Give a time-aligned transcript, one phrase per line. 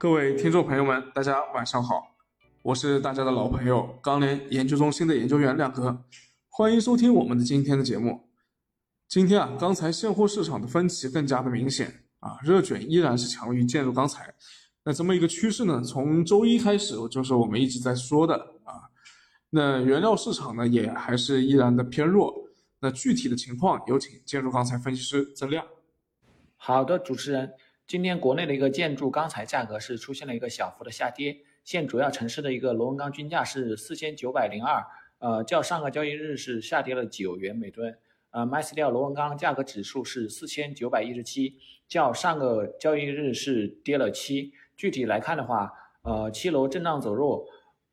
[0.00, 2.16] 各位听众朋友们，大家晚上好，
[2.62, 6.02] 我是大家的老朋友钢联研究中心的研究员亮哥，
[6.48, 8.18] 欢迎收听我们的今天的节目。
[9.08, 14.32] 今天啊，钢材现货市场的分歧更加的明显啊，热卷依然是强于建筑钢材。
[14.84, 18.88] 那这么一个趋势呢，从周一开始就是我们一直在说的啊。
[19.50, 22.34] 那原料市场呢，也还是依然的偏弱。
[22.80, 25.62] 那具体的情况，有请建筑钢材分析师曾亮。
[26.56, 27.52] 好的，主持人，
[27.90, 34.86] 今天国内的一个建筑钢材价格是出现了一个小幅的下跌，现主要城市的一个螺纹钢均价是四千九百零二，
[35.18, 37.98] 呃，较上个交易日是下跌了九元每吨。
[38.30, 41.56] 呃，MySteel 螺纹钢价格指数是四千九百一十七，
[41.88, 44.52] 较上个交易日是跌了七。
[44.76, 45.72] 具体来看的话，
[46.02, 47.44] 呃，七楼震荡走弱。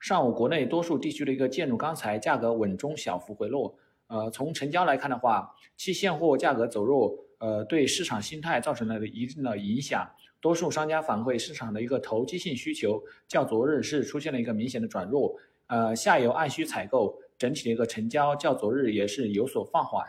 [0.00, 3.78] 上午国内多数地区的一个建筑钢材价格稳中小幅回落。
[4.08, 10.10] 呃，从成交来看的话，期现货价格走弱，呃，对市场心态造成了一定的影响。
[10.40, 15.36] 多数商家反馈，市场的一个投机性需求较昨日是出现了一个明显的转弱。
[15.66, 20.02] 呃，下游按需采购整体的一个成交较昨日也是有所放缓。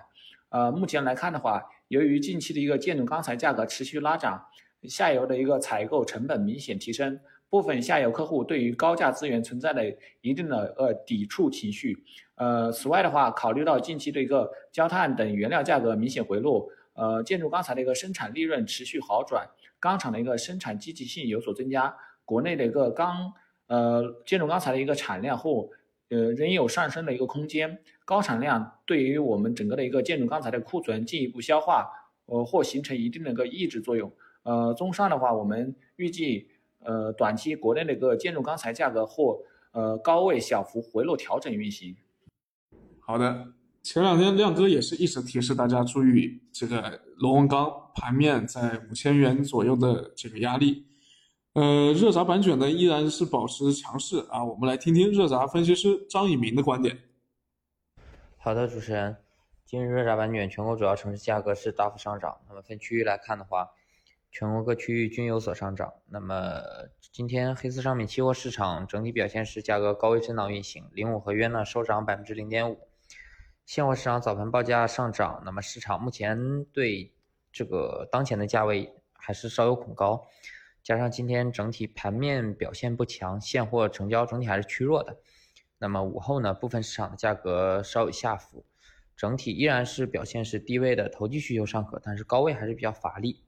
[0.48, 4.42] 呃，目前来看的话，由于近期的一个建筑钢材价格持续拉涨，
[4.84, 9.84] 下游的一个采购成本明显提升，部分下游客户对于高价资源存在的
[10.22, 11.98] 一定的呃抵触情绪。
[12.36, 19.48] 呃，此外的话，考虑到近期的一个焦炭等原料价格明显回落，呃，建筑钢材的一个生产利润持续好转，
[19.80, 23.32] 钢厂的一个生产积极性有所增加，国内的一个钢
[23.68, 25.70] 呃建筑钢材的一个产量或
[26.10, 27.80] 呃仍有上升的一个空间。
[28.06, 31.90] 高产量对于我们整个的一个建筑钢材的库存进一步消化，
[32.28, 34.12] 呃，或形成一定的一个抑制作用。
[34.44, 36.48] 呃，综上的话，我们预计，
[36.84, 41.98] 呃，短期国内的一个建筑钢材价格或呃高位小幅回落调整运行。
[43.00, 43.48] 好的，
[43.86, 50.88] 前两天亮哥也是一直提示大家注意这个螺纹钢盘面在五千元左右的这个压力。
[51.54, 54.44] 呃，热轧板卷呢依然是保持强势啊。
[54.44, 56.98] 我们来听听热轧分析师张以明的观点。
[58.38, 59.18] 好的，主持人，
[59.68, 62.36] 今日热轧板卷全国主要城市价格是大幅上涨。
[62.50, 63.70] 那么分区域来看的话，
[64.32, 65.94] 全国各区域均有所上涨。
[66.10, 66.60] 那么
[67.12, 72.80] 今天黑色商品期货市场整体表现是价格高位震荡运行，零五合约呢收涨百分之零点五。
[73.66, 77.12] 现货市场早盘报价上涨，那么市场目前对
[77.52, 80.28] 这个当前的价位还是稍有恐高，
[80.84, 85.18] 加上今天整体盘面表现不强，现货成交整体还是趋弱的。
[85.80, 88.64] 那么午后呢，部分市场的价格稍有下浮，
[89.18, 93.44] 整体依然是表现是低位的投机需求尚可，但是高位还是比较乏力。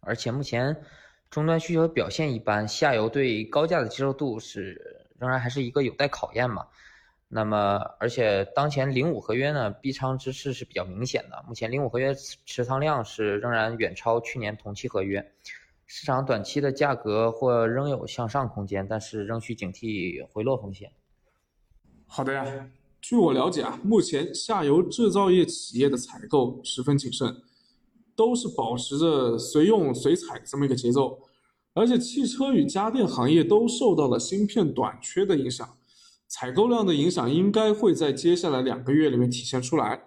[0.00, 0.84] 而且目前
[1.30, 6.68] 终端需求表现一般，下游对高价的接受度是仍然还是一个有待考验嘛。
[7.30, 15.32] 那么而且当前零五合约呢，逼仓之势是比较明显的，目前零五合约持仓量是仍然远超去年同期合约，
[15.86, 20.90] 市场短期的价格或仍有向上空间，但是仍需警惕回落风险。
[22.06, 22.70] 好的呀，
[23.02, 27.42] 据我了解啊，目前下游制造业企业的采购十分谨慎，
[28.16, 31.20] 都是保持着随用随采这么一个节奏，
[31.74, 35.77] 而且汽车与家电行业都受到了芯片短缺的影响，
[36.28, 40.00] 采购量的影响应该会在接下来两个月里面体现出来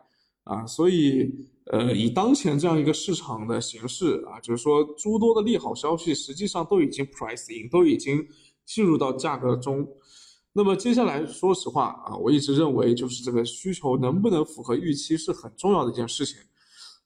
[0.44, 1.34] 啊，所以
[1.66, 8.26] 呃，以当前这样一个市场的形势啊，就是说诸多的利好消息实际上都已经 pricing，都已经
[8.66, 9.88] 进入到价格中。
[10.54, 16.38] 那么接下来，说实话啊，我一直认为就是这个需求能不能符合预期是很重要的一件事情。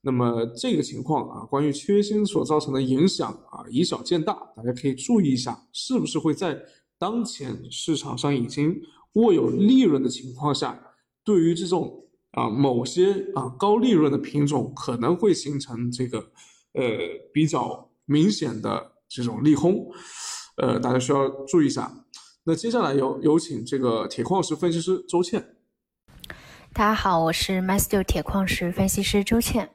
[0.02, 6.59] 那么这个情况啊，关于缺芯所造成的影响啊，以小见大，大家可以注意一下，是不是会在
[6.98, 8.75] 当前市场上已经
[9.16, 10.80] 握有利润的情况下，
[11.26, 16.20] 对于这种啊某些啊高利润的品种可能会形成这个
[16.74, 16.84] 呃
[17.34, 19.90] 比较明显的这种利空，
[20.58, 22.06] 呃，大家需要注意一下。
[22.44, 25.56] 那接下来有有请这个铁矿石分析师周倩。
[26.74, 29.70] 大家好，我是 Master 铁矿石分析师周倩。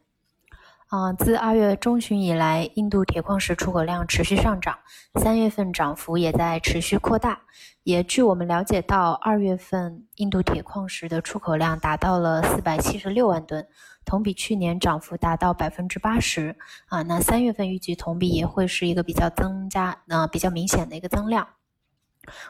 [0.91, 4.77] 啊，自二月中旬以来，印度铁矿石出口量持续上涨，
[5.21, 7.43] 三月份涨幅也在持续扩大。
[7.85, 13.65] 也据我们了解到，二月份印度铁矿石的出口量达到了四百七十六万吨，
[14.05, 16.57] 同比去年涨幅达到百分之八十。
[16.89, 21.47] 啊，那三月份预计同比也会是一个比较增加，呃，比较明显的一个增量。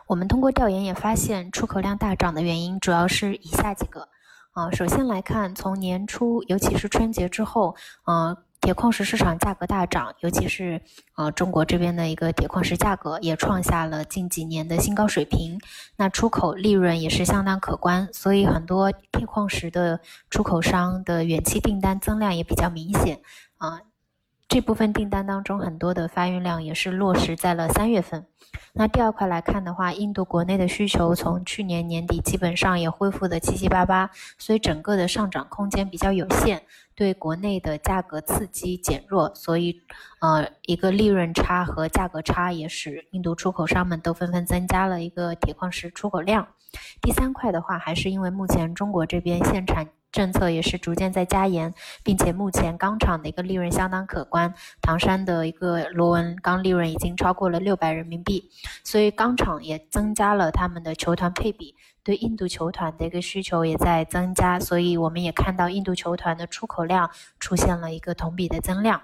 [0.07, 4.09] 我们通过调研也发现，出口量大涨的原因主要是以下几个
[4.53, 4.71] 啊。
[4.71, 7.75] 首先来看，从年初，尤其是春节之后，
[8.05, 10.83] 呃，铁矿石市场价格大涨，尤其是
[11.17, 15.59] 呃中国这边的一个铁矿石价格也创下了近几年的新高水平，
[15.97, 23.21] 那出口利润也是相当可观，所以很多铁矿石的出口商的远期订单增量也比较明显
[23.57, 23.81] 啊。
[24.51, 28.27] 这部分订单当中，很多的发运量也是落实在了三月份。
[28.73, 36.63] 那第二块来看的话，印度国内的需求从去年年底基本上也恢复的七七八八，所以整个的上涨空间比较有限，
[36.97, 39.81] 对国内的价格刺激减弱，所以
[40.21, 46.49] 呃一个利润差和价格差也使印度出口商们都纷纷增加了一个铁矿石出口量。
[47.01, 49.87] 第三块的话，还是因为目前中国这边限产。
[50.13, 51.73] 政策也是逐渐在加严，
[52.03, 54.53] 并且目前钢厂的一个利润相当可观，
[54.83, 58.51] 唐山的一个螺纹钢利润已经超过了六百人民币，
[58.83, 67.09] 所以钢厂也增加了他们的球团配比，对印度球团的一个需求也在增加，所以我们也看到印度球团的出口量
[67.39, 69.01] 出现了一个同比的增量。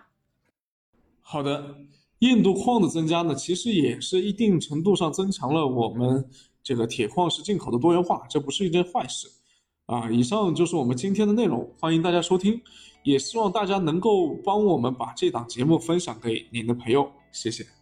[1.21, 1.77] 好的，
[2.19, 6.29] 印度矿的增加呢，其实也是一定程度上增强了我们
[6.65, 9.29] 这个铁矿石进口的多元化，这不是一件坏事。
[9.87, 12.61] 啊，以上就是我们今天的内容，欢迎大家收听，
[13.05, 17.76] 也希望大家能够帮我们把这档节目分享给您的朋友，谢谢。